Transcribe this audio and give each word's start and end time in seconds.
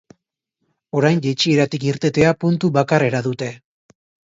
Orain, 1.01 1.21
jaitsieratik 1.25 1.85
irtetea 1.91 2.33
puntu 2.47 2.73
bakarrera 2.81 3.25
dute. 3.31 3.53